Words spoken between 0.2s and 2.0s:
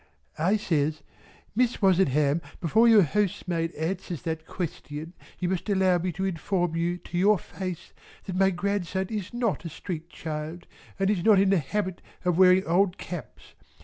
I says "Miss